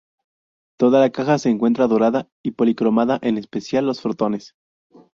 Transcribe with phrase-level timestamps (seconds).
[0.79, 4.55] Toda la caja se encuentra dorada y policromada, en especial los frontones.